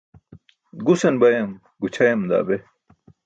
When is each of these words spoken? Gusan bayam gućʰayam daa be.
Gusan 0.85 1.15
bayam 1.21 1.49
gućʰayam 1.81 2.21
daa 2.29 2.43
be. 2.47 2.55